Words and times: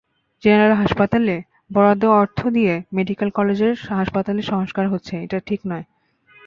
General 0.43 0.73
হাসপাতালের 0.75 1.39
বরাদ্দের 1.71 2.11
অর্থ 2.13 2.39
দিয়ে 2.47 2.73
মেডিকেল 2.93 3.29
কলেজ 3.29 3.59
হাসপাতালের 3.91 4.45
সংস্কার 4.45 4.85
হচ্ছে—এটা 4.87 5.37
ঠিক 5.47 5.59
নয়। 5.65 5.85